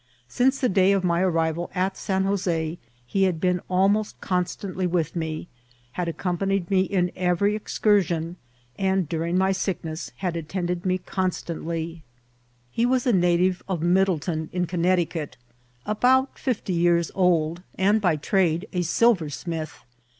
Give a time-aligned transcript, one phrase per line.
[0.27, 4.87] Since the day of my arrival at San Jos6 he had been almost con stantly
[4.89, 5.47] with me,
[5.91, 8.37] had accompanied me in every excur sion,
[8.79, 11.95] and during my sickness had attended me constant S76 IKCIDBKT8 OP TEATEL.
[11.99, 12.03] ly.
[12.71, 15.33] He WES e nEtive of Middletown in Connecticiit,
[15.85, 19.83] Ebout fifty yeEiv old, End by tnule e silversmith.